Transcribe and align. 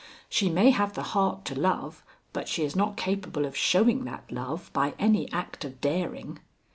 "She 0.29 0.49
may 0.49 0.71
have 0.71 0.93
the 0.95 1.03
heart 1.13 1.45
to 1.45 1.53
love, 1.53 2.03
but 2.33 2.47
she 2.47 2.63
is 2.63 2.75
not 2.75 2.97
capable 2.97 3.45
of 3.45 3.55
showing 3.55 4.03
that 4.05 4.31
love 4.31 4.71
by 4.73 4.95
any 4.97 5.31
act 5.31 5.63
of 5.63 5.79
daring." 5.79 6.39